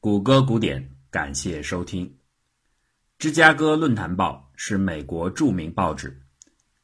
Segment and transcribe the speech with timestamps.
[0.00, 2.18] 谷歌古典，感谢收听。
[3.18, 6.22] 芝加哥论坛报是美国著名报纸，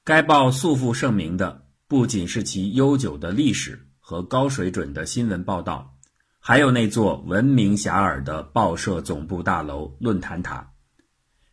[0.02, 5.96] 该报素负盛名的不仅是其悠久的历史和高水准的新闻报道，
[6.40, 10.72] 还有那座闻名遐迩的报社总部大楼——论坛塔。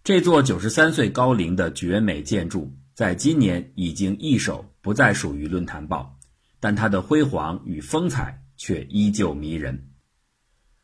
[0.03, 6.17] 这座九十三岁高龄的绝美建筑，在今年已经易手，不再属于论坛报，
[6.59, 9.90] 但它的辉煌与风采却依旧迷人。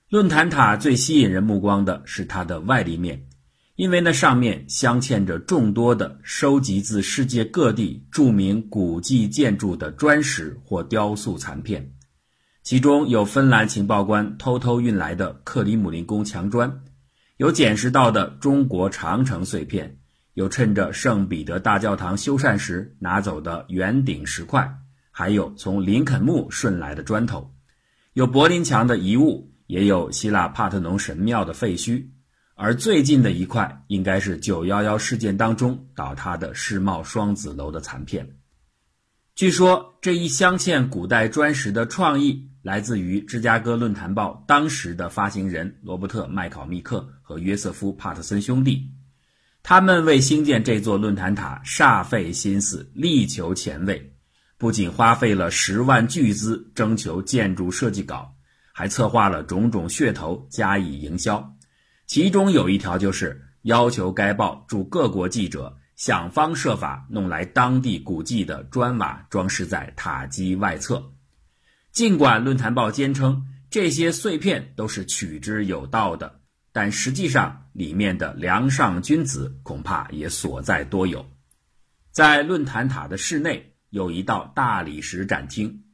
[0.10, 3.28] 论坛塔最吸引人目光的是它的外立面，
[3.76, 11.92] 因为那上面镶嵌着众多的收集自世界各地著名古迹建筑的砖石或雕塑残片，
[12.64, 16.84] 其中有芬兰情报官偷偷运来的克里姆林宫墙砖，
[17.36, 19.98] 有捡拾到的中国长城碎片，
[20.36, 24.74] 有趁着圣彼得大教堂修缮时拿走的圆顶石块，
[25.12, 27.54] 还有从林肯墓顺来的砖头，
[28.14, 29.52] 有柏林墙的遗物。
[29.68, 32.06] 也有希腊帕特农神庙的废墟，
[32.56, 38.28] 而最近的一块应该是九幺幺事件当中倒塌的世贸双子楼的残片。
[39.36, 48.90] 据说这一镶嵌古代砖石的创意来自于芝加哥论坛报当时的发行人罗伯特·麦考密克和约瑟夫·帕特森兄弟，
[49.62, 54.12] 他们为兴建这座论坛塔煞费心思，力求前卫，
[54.58, 58.34] 不仅花费了十万巨资征求建筑设计稿。
[58.78, 61.56] 还策划了种种噱头加以营销，
[62.06, 71.12] 其中有一条就是要求该报驻各国记者想方设法弄来当地古迹的砖瓦装饰在塔基外侧。
[71.92, 76.42] 尽管论坛报坚称这些碎片都是取之有道的，
[76.72, 81.26] 但实际上里面的梁上君子恐怕也所在多有。
[82.12, 85.86] 在论坛塔的室内有一道大理石展厅。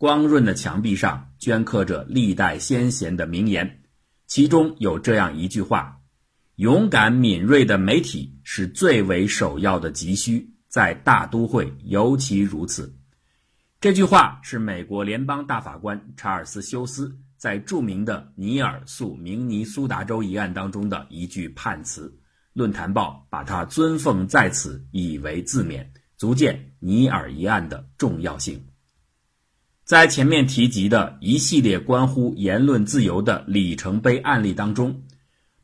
[0.00, 3.82] 光润的墙壁上镌刻着历代先贤的名言，
[4.26, 6.00] 其中有这样一句话
[6.56, 12.96] ：“勇敢敏锐的媒体是最为首要的急需，在大都会尤其如此。”
[13.78, 22.10] 这句话是美国联邦大法官查尔斯·休斯在著名的尼尔诉明尼苏达州一案当中的一句判词。
[22.54, 28.64] 论坛报把它尊奉在此，以为自勉，足见尼尔一案的重要性。
[29.90, 35.02] 在前面提及的一系列关乎言论自由的里程碑案例当中，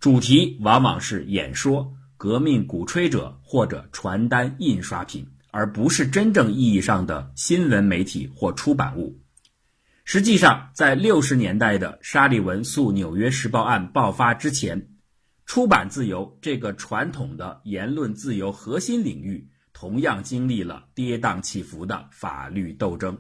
[0.01, 9.17] 主题往往是演说、革命鼓吹者或者传单印刷品，而不是真正意义上的新闻媒体或出版物。
[10.03, 14.89] 实际上，在六十年代的沙利文诉《纽约时报》案爆发之前，
[15.45, 23.17] 出版自由这个传统的言论自由核心领域，同样经历了跌宕起伏的法律斗争。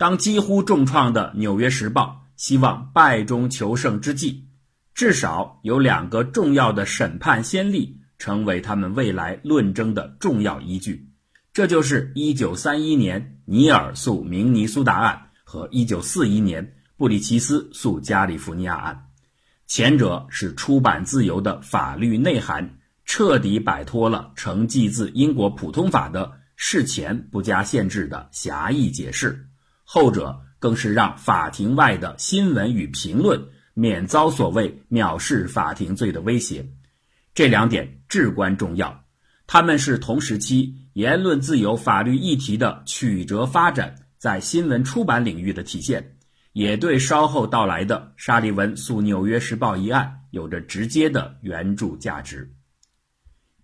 [0.00, 4.46] 当几乎重创的《纽约时报》希望败中求胜之际，
[4.94, 11.06] 至少有两个重要的审判先例成为他们未来论争的重要依据。
[11.52, 19.06] 这就是1931年尼尔诉明尼苏达案和1941年布里奇斯诉加利福尼亚案。
[19.66, 29.46] 前者是出版自由的法律内涵彻底摆脱了承继自英国普通法的事前不加限制的狭义解释。
[29.92, 36.64] 后者更是让法庭外的新闻与评论免遭所谓藐视法庭罪的威胁，
[37.34, 39.04] 这两点至关重要。
[39.48, 46.14] 他们是同时期言论自由法律议题的曲折发展在新闻出版领域的体现，
[46.52, 52.54] 也对稍后到来的沙利文诉《纽约时报》一案有着直接的援助价值。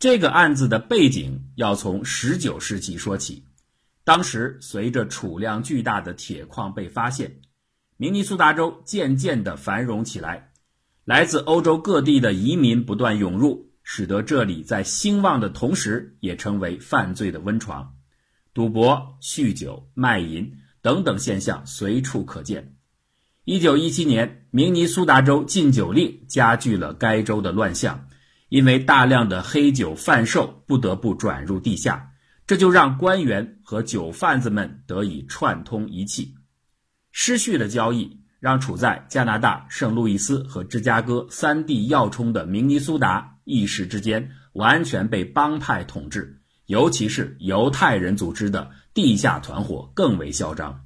[0.00, 3.45] 这个案子的背景要从19世纪说起。
[4.06, 7.40] 当时，随着储量巨大的铁矿被发现，
[7.96, 10.52] 明尼苏达州渐渐地繁荣起来。
[11.04, 17.96] 来自欧洲各地的移民不断涌入，使得这里在兴旺的同时，也成为犯罪的温床。
[18.54, 22.76] 赌博、酗酒、卖淫等等现象随处可见。
[23.44, 28.06] 一九一七年，明尼苏达州禁酒令加剧了该州的乱象，
[28.50, 32.12] 因为大量的黑酒贩售不得不转入地下。
[32.46, 36.36] 这就让官员和酒贩子们得以串通一气，
[37.10, 50.84] 失序的交易让处在加拿大圣路易斯和芝加哥三地要冲的明尼苏达一时之间完全被帮派统治，尤其是犹太人组织的地下团伙更为嚣张。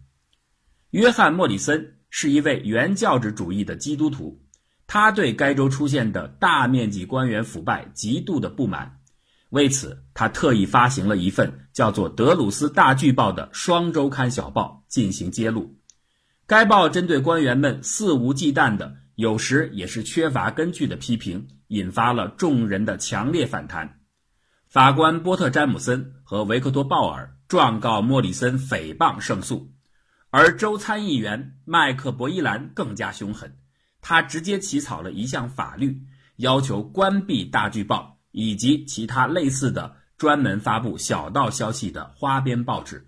[0.91, 4.41] 约翰·莫里森是一位原教旨主义的基督徒，
[4.87, 9.00] 他对该州出现的大面积官员腐败极度的不满。
[9.51, 15.77] 为此，他特意发行了一份叫做《德鲁斯大巨报》的双周刊小报进行揭露。
[16.47, 23.99] 该报针对官员们肆无忌惮的有时也是缺乏根据的批评，引发了众人的强烈反弹。
[24.69, 29.73] 法官波特·詹姆森和维克多·鲍尔状告莫里森诽谤胜诉，
[30.31, 33.57] 而州参议员麦克伯伊兰更加凶狠，
[34.01, 36.03] 他直接起草了一项法律，
[36.37, 43.07] 要求关闭《大剧报》以及其他类似的专门发布小道消息的花边报纸。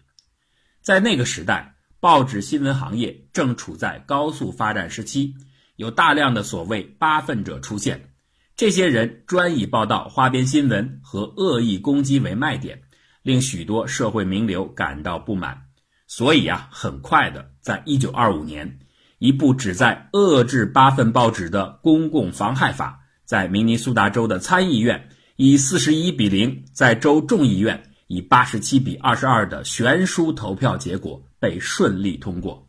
[0.80, 5.34] 在那个时代，报纸新闻行业正处在高速发展时期，
[5.76, 8.08] 有大量的所谓“八分者”出现。
[8.56, 12.82] 这些人专以报道花边新闻和恶意攻击为卖点，
[13.22, 15.68] 令许多社会名流感到不满。
[16.06, 18.80] 所以啊，很快的，在一九二五年，
[19.18, 23.01] 一部旨在遏制八份报纸的公共妨害法，
[23.32, 32.68] 在明尼苏达州的参议院以四十一比零，在州众议院以八十七比二十二的悬殊投票结果被顺利通过。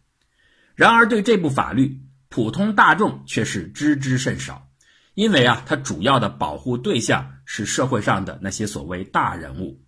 [0.74, 2.00] 然而，对这部法律，
[2.30, 4.69] 普通大众却是知之甚少。
[5.15, 9.81] 因为啊，它主要的保护对象是社会上的那些所谓大人物，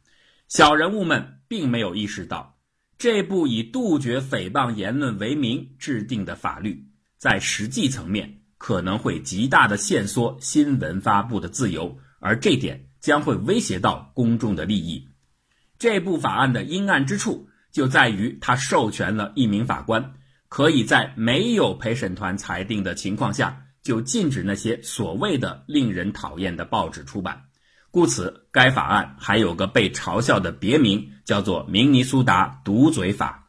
[0.49, 2.57] 小人物们并没有意识到，
[2.97, 6.85] 这部以杜绝诽谤言论为名制定的法律，
[7.17, 15.07] 在实际层面可能会极大的限缩新闻发布的自由，而这点将会威胁到公众的利益。
[15.77, 20.13] 这部法案的阴暗之处就在于，它授权了一名法官，
[20.49, 23.61] 可以在没有陪审团裁定的情况下。
[23.83, 27.43] 就禁止那些所谓的令人讨厌的报纸出版，
[27.91, 33.47] 故此该法案还有个被嘲笑的别名，叫做《明尼苏达毒嘴法》。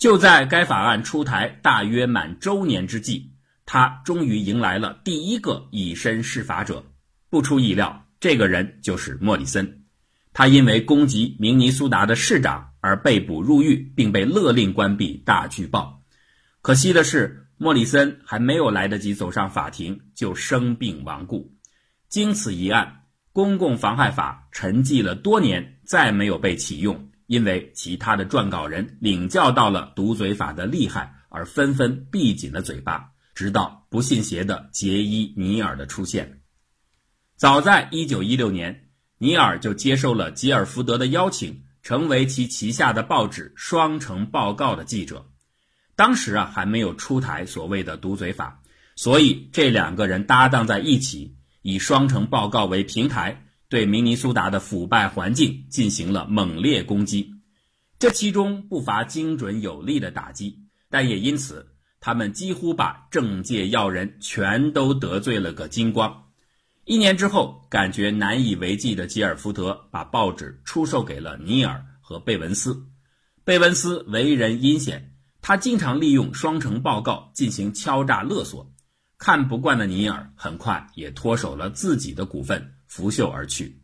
[0.00, 3.31] 就在该法案出台大约满周年之际，
[3.66, 6.84] 他终于迎来了第一个以身试法者。
[7.30, 9.84] 不出意料，这个人就是莫里森。
[10.32, 16.02] 他因为攻击明尼苏达的市长而被捕入狱，并被勒令关闭《大剧报》。
[16.60, 17.38] 可惜的是。
[17.58, 21.54] 莫里森还没有来得及走上法庭，就生病亡故。
[22.08, 33.11] 经此一案，公共妨害法沉寂了多年，再没有被启用，因为其他的撰稿人领教到了毒嘴法的厉害，而纷纷闭紧了嘴巴。
[33.34, 36.40] 直到不信邪的杰伊·尼尔的出现。
[37.36, 45.30] 早在1916年，尼尔就接受了吉尔福德的邀请，成为其旗下的报纸《双城报告》的记者。
[45.96, 48.62] 当时啊，还没有出台所谓的毒嘴法，
[48.96, 57.34] 所以这两个人搭档在一起，以双城报告为平台，对明尼苏达的腐败环境进行了猛烈攻击。
[57.98, 61.71] 这其中不乏精准有力的打击，但也因此，
[62.02, 66.24] 他们几乎把政界要人全都得罪了个精光。
[66.84, 72.76] 一年之后，感觉难以为继的吉尔福德把报纸出售给了尼尔和贝文斯。
[73.44, 75.08] 贝文斯为人阴险。
[75.44, 78.72] 他经常利用双城报告进行敲诈勒索，
[79.18, 83.82] 看不惯的尼尔很快也脱手了自己的股份，拂袖而去。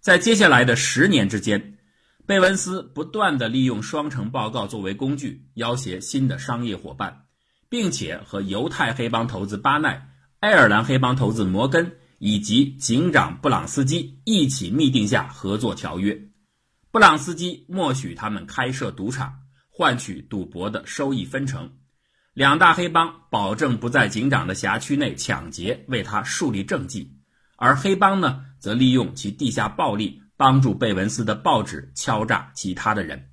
[0.00, 1.78] 在接下来的十年之间，
[2.26, 7.26] 贝文斯不断地利用双城报告作为工具，要挟新的商业伙伴，
[7.72, 10.10] 并且和犹太黑帮头子巴奈、
[10.40, 16.20] 爱尔兰黑帮头子摩根以及警长布朗斯基一起密定下合作条约。
[16.90, 19.38] 布朗斯基默许他们开设赌场。
[19.70, 21.72] 换取赌博的收益分成，
[22.34, 27.08] 两大黑帮保证不在警长的辖区内抢劫，为他树立政绩；
[27.56, 33.30] 而黑帮呢，则利用其地下暴力，帮助贝文斯的报纸敲诈其他的人。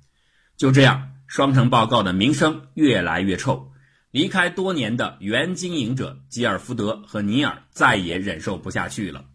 [0.56, 3.69] 就这样，双城报告的名声越来越臭。
[4.10, 9.26] 离开多年的原经营者吉尔福德和尼尔再也忍受不下去了。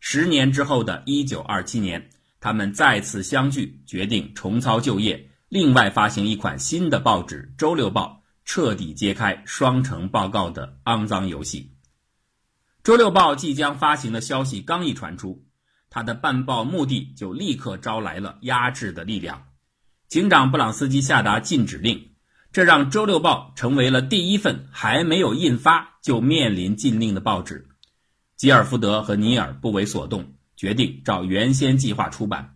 [0.00, 5.30] 十年之后的一九二七年，他们再次相聚，决定重操旧业。
[5.48, 11.60] 另外发行一款新的报纸《周六报》，彻底揭开双城报告的肮脏游戏。
[12.82, 15.44] 《周六报》即将发行的消息刚一传出，
[15.88, 19.46] 他的办报目的就立刻招来了压制的力量。
[20.08, 22.10] 警长布朗斯基下达禁止令，
[22.56, 27.68] 这让《周六报》成为了第一份还没有印发就面临禁令的报纸。
[28.34, 32.54] 吉尔福德和尼尔不为所动，决定照原先计划出版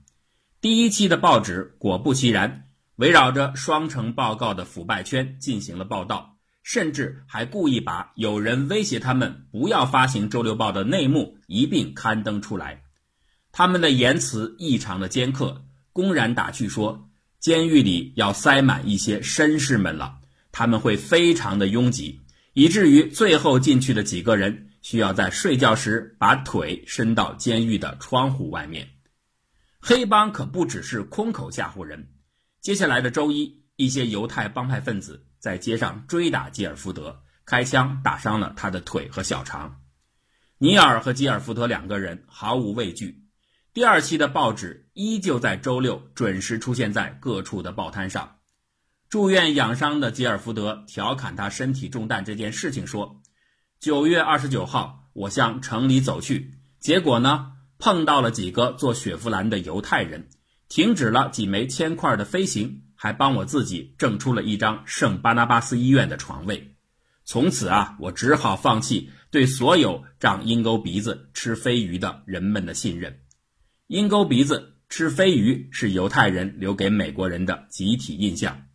[0.59, 1.77] 第一期的报纸。
[1.79, 2.71] 果不其然。
[2.97, 12.85] 围绕着双城报告的腐败圈进行了报道，甚至还故意把有人威胁他们不要发行周六报的内幕一并刊登出来。
[13.53, 17.10] 他们的言辞异常的尖刻，公然打趣说，
[17.41, 20.19] 监狱里要塞满一些绅士们了，
[20.53, 22.21] 他们会非常的拥挤，
[22.53, 28.87] 以至于最后进去的几个人需要在睡觉时把腿伸到监狱的窗户外面。
[29.81, 32.13] 黑帮可不只是空口吓唬人。
[32.61, 39.81] 接下来的周一，一些犹太帮派分子在街上追打吉尔福德，开枪打伤了他的腿和小肠。
[40.59, 43.25] 尼尔和吉尔福德两个人毫无畏惧。
[43.81, 48.37] 第二期的报纸依旧在周六准时出现在各处的报摊上。
[49.09, 53.23] 住院养伤的吉尔福德调侃他身体中弹这件事情说
[53.81, 60.29] ：“九月二十九号，我向城里走去，结果呢，碰到了几个做雪佛兰的犹太人，
[60.69, 66.77] 停止了几枚铅块的飞行，还帮我自己挣出了一张圣巴拿巴斯医院的床位。
[67.25, 73.21] 从此啊，我只好放弃对所有长鹰钩鼻子、吃飞鱼的人们的信任。
[73.91, 78.69] 鹰钩鼻子、吃飞鱼是犹太人留给美国人的集体印象。”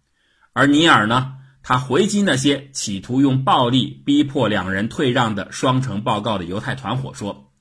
[0.51, 1.37] 而尼尔呢？
[1.63, 7.53] 他回击那些企图用暴力逼迫两人退让的双城报告的犹太团伙说：“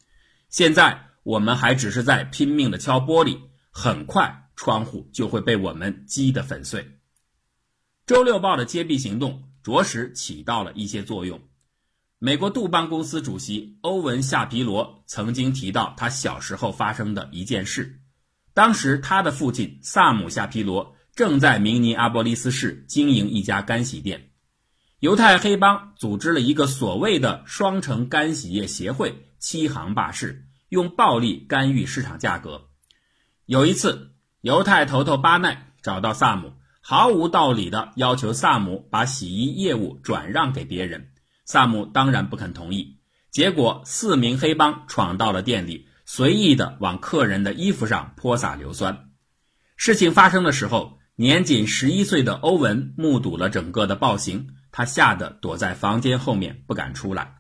[0.51, 3.39] 现在我们还只是在拼命的敲玻璃，
[3.71, 6.99] 很快窗户就会被我们击得粉碎。”
[8.05, 11.41] 周六报的揭弊行动着实起到了一些作用。
[12.25, 18.01] 美国杜邦公司主席欧文夏皮罗曾经提到他小时候发生的一件事，
[18.55, 20.97] 当时他的父亲萨姆夏皮罗。
[21.15, 24.31] 正在明尼阿波利斯市经营一家干洗店，
[25.01, 32.71] 犹太黑帮组织了一个所谓的双城干洗业协会，欺行霸市，用暴力干预市场价格。
[33.45, 41.11] 有一次，犹太头头巴奈找到萨姆，毫无道理的要求萨姆把洗衣业务转让给别人。
[41.45, 42.99] 萨姆当然不肯同意。
[43.31, 49.11] 结果，四名黑帮闯到了店里，随意的往客人的衣服上泼洒硫酸。
[49.77, 50.99] 事情发生的时候。
[51.17, 57.37] 年仅十一岁的欧文目睹了整个的暴行，他吓得躲在房间后面不敢出来。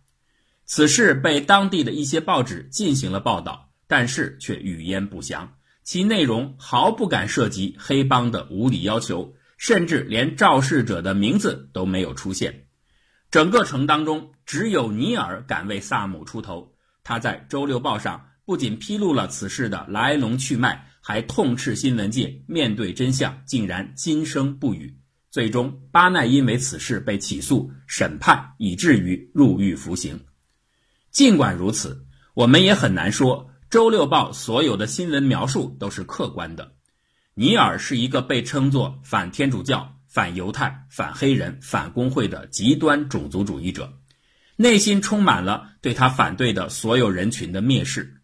[0.64, 12.63] 此事被当地的一些报纸进行了报道，但是却语焉不详，其内容毫不敢涉及黑帮的无理要求，甚至连肇事者的名字都没有出现。
[13.34, 16.76] 整个城当中，只有尼尔敢为萨姆出头。
[17.02, 20.88] 他在周六报上不仅披露了此事的来龙去脉。
[21.00, 25.00] 还痛斥新闻界面对真相竟然今生不语。
[25.32, 30.20] 最终，巴奈因为此事被起诉、审判，以至于入狱服刑。
[31.10, 36.76] 尽管如此，我们也很难说《周六报》所有的新闻描述都是客观的。
[37.34, 43.98] 尼尔是一个被称作反天主教、反犹太、反黑人、反工会的极端种族主义者，
[44.54, 48.22] 内心充满了对他反对的所有人群的蔑视。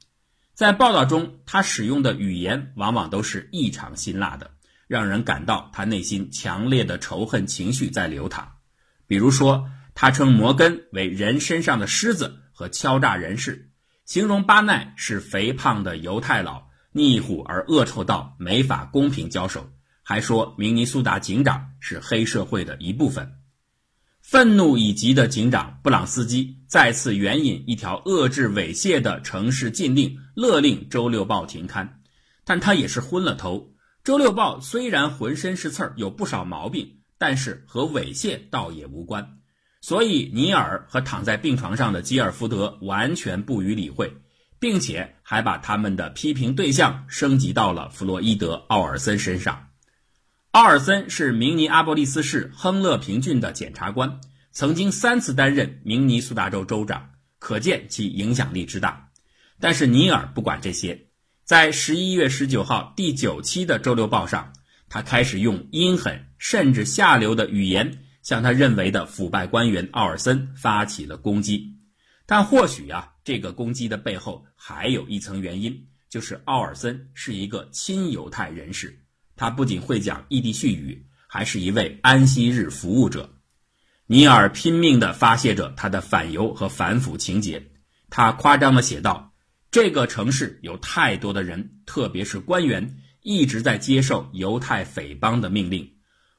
[0.54, 4.52] 在报道中，他使用的语言往往都是异常辛辣的，
[4.86, 8.52] 让人感到他内心强烈的仇恨情绪在流淌。
[9.08, 13.72] 比如说，他称摩根为人身上的狮子和敲诈人士，
[14.04, 19.72] 形容巴奈是肥胖的犹太佬，腻虎而恶臭到没法公平交手，
[20.10, 23.34] 还说明尼苏达警长是黑社会的一部分。
[24.20, 32.00] 愤怒已极的警长布朗斯基再次援引一条遏制猥亵的城市禁令，勒令《周六报》停刊。
[32.44, 33.58] 但他也是昏了头。
[34.02, 39.38] 《周六报》虽然浑身是刺儿，有不少毛病，但是和猥亵倒也无关。
[39.80, 44.12] 所以尼尔和躺在病床上的基尔福德完全不予理会，
[44.58, 49.68] 并且还把他们的批评对象升级到了弗洛伊德·奥尔森身上。
[50.52, 59.10] 奥尔森是明尼阿波利斯市亨勒平郡的检察官，曾经三次担任明尼苏达州州长，可见其影响力之大。
[59.60, 61.06] 但是尼尔不管这些，
[61.44, 64.52] 在十一月十九号第九期的《周六报》上，
[64.88, 71.76] 他开始用阴狠甚至下流的语言向他认为的腐败官员奥尔森发起了攻击。
[72.26, 78.99] 但或许啊，这个攻击的背后还有一层原因，就是奥尔森是一个亲犹太人士。
[79.40, 83.38] 他不仅会讲异地絮语，还是一位安息日服务者。
[84.04, 87.70] 尼尔拼命地发泄着他的反犹和反腐情节。
[88.10, 89.32] 他夸张地写道
[89.72, 95.90] ：“这个城市有太多的人，特别是官员，一直在接受犹太匪帮的命令。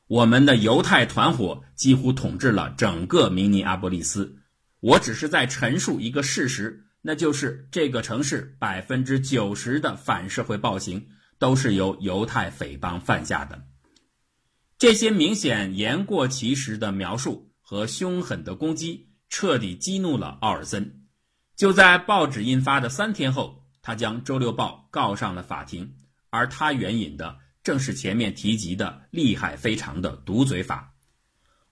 [0.06, 4.38] 我们的犹太团伙几乎统治了整个明尼阿波利斯。
[4.80, 11.08] 我只是在陈述一个事实，那就是这个城市百分之九十的反社会暴行。”
[11.42, 13.64] 都是由犹太匪帮犯下的。
[14.78, 21.08] 这些明显言过其实的描述和凶狠的攻击，彻底激怒了奥尔森。
[21.56, 25.96] 就在报纸印发的三天后，他将《周六报》告上了法庭，
[26.30, 30.94] 而他援引的正是前面提及的厉害非常的毒嘴法。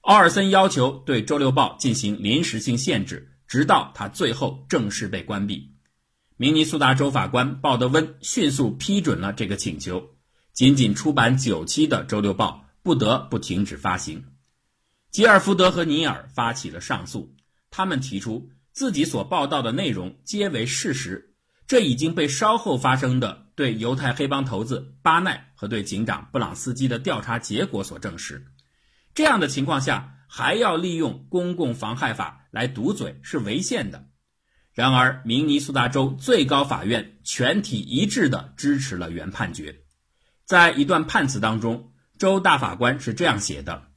[0.01, 5.75] 奥尔森要求对《周六报》进行临时性限制，直到他最后正式被关闭。
[6.41, 10.11] 明尼苏达州法官鲍德温迅速批准了这个请求，
[10.53, 14.23] 仅仅出版九期的《周六报》不得不停止发行。
[15.11, 17.35] 吉尔福德和尼尔发起了上诉，
[17.69, 21.33] 他们提出自己所报道的内容皆为事实，
[21.67, 28.45] 这已经被稍后发生的对犹太黑帮头子巴奈和对警长布朗斯基的调查结果所证实。
[29.13, 34.05] 这样的情况下，还要利用公共妨害法来堵嘴是违宪的。
[34.79, 39.81] 然而，明尼苏达州最高法院全体一致地支持了原判决。
[40.45, 43.89] 在一段判词当中，州大法官是这样写的：“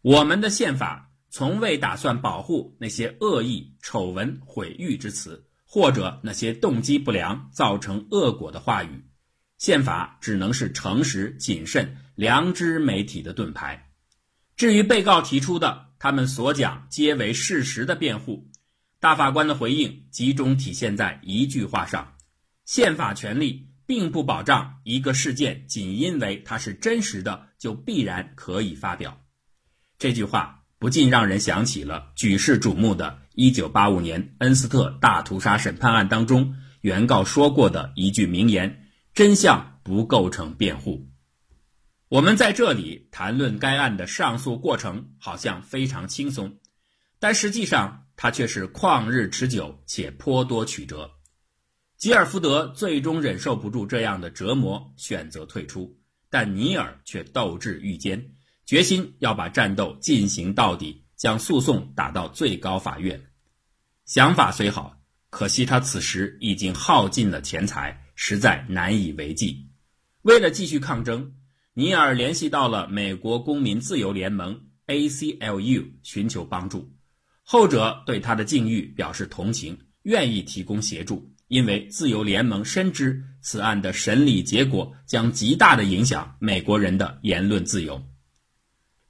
[0.00, 9.04] 我们的宪法从未打算保护那些恶意、丑闻、毁誉之词，或者那些动机不良、造成恶果的话语。
[9.58, 13.90] 宪法只能是诚实、谨慎、良知媒体的盾牌。
[14.54, 18.48] 至于被告提出的他们所讲皆为事实的辩护。”
[19.02, 22.14] 大法官的回应集中体现在一句话上：
[22.64, 29.20] 宪法权利并不保障一个事件仅因为它是真实的就必然可以发表。
[29.98, 41.08] 这句话不禁让人想起了举世瞩目的1985年恩斯特大屠杀审判案当中原告说过的一句名言：“真相不构成辩护。”
[42.08, 46.60] 我们在这里谈论该案的上诉过程，好像非常轻松，
[47.18, 48.01] 但实际上。
[48.16, 51.10] 他却是旷日持久且颇多曲折，
[51.96, 55.96] 吉尔福德最终忍受不住这样的折磨，选择退出。
[56.30, 58.24] 但尼尔却斗志愈坚，
[58.64, 63.22] 决心要把战斗进行到底，将诉讼打到最高法院。
[64.06, 64.96] 想法虽好，
[65.30, 69.68] 可惜他此时已经耗尽了钱财，实在难以为继。
[70.22, 71.34] 为了继续抗争，
[71.74, 76.90] 尼尔联系到了美国公民自由联盟 （ACLU） 寻求帮助。
[77.52, 88.02] 后者对他的境遇表示同情，愿意提供协助，因为自由联盟深知此案的审理结果将极大的影响美国人的言论自由。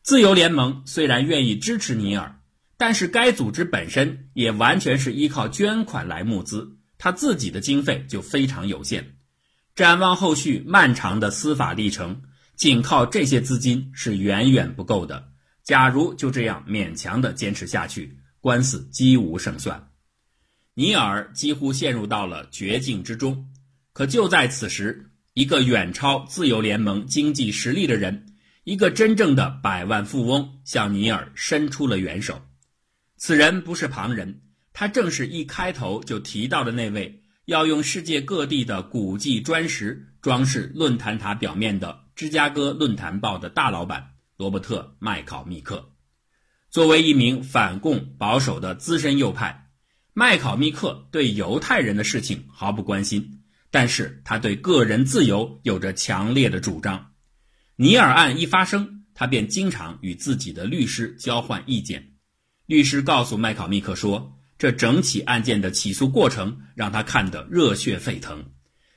[0.03, 2.41] 自由联盟虽然愿意支持尼尔，
[2.77, 9.19] 但是该组织本身也完全是依靠捐款来募资，他自己的经费就非常有限。
[9.77, 12.23] 展望后续漫长的司法历程，
[12.57, 15.29] 仅靠这些资金是远远不够的。
[15.63, 19.93] 假如就这样勉强的坚持下去，官司几无胜算，
[20.75, 23.49] 尼尔几乎陷入到了绝境之中。
[23.93, 32.43] 可就在此时，一个远超自由联盟经济实力的人，一个真正的百万富翁，向尼尔伸出了援手。
[33.17, 44.05] 此人不是旁人，他正是一开头就提到的那位要用世界各地的古迹砖石装饰论坛塔表面的《芝加哥论坛报》的大老板
[44.37, 45.92] 罗伯特·麦考密克。
[46.73, 49.67] 作为一名反共保守的资深右派，
[50.15, 57.13] 麦考密克对犹太人的事情毫不关心，但是他对个人自由有着强烈的主张。
[57.77, 62.13] 尼尔案一发生，他便经常与自己的律师交换意见。
[62.65, 68.43] 律师告诉麦考密克说，这整起案件的起诉过程让他看得热血沸腾。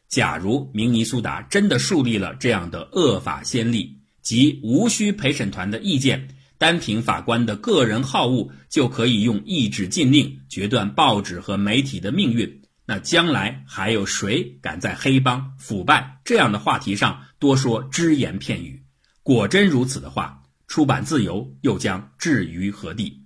[0.08, 6.30] 假如明尼苏达真的树立了这样的恶法先例，即无需陪审团的意见。
[6.58, 18.84] 单凭法官的个人好恶就可以用一纸禁令决断报纸和媒体的命运，那将来还有谁敢在黑帮腐败这样的话题上多说只言片语？
[19.22, 23.24] 果真如此的话，出版自由又将置于何地？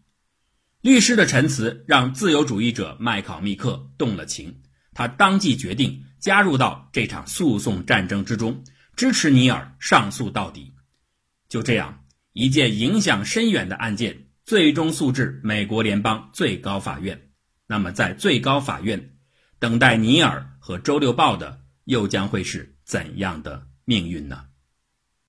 [0.82, 4.62] 律师的陈词让自由主义者麦考密克动了情，
[4.94, 8.64] 他当即决定加入到这场诉讼战争之中，
[8.96, 10.74] 支持尼尔上诉到底。
[11.48, 12.04] 就这样。
[12.34, 17.30] 一件影响深远的案件最终诉至美国联邦最高法院。
[17.68, 19.14] 那么，在最高法院，
[19.60, 24.49] 等待尼尔和《周六报》的又将会是怎样的命运呢？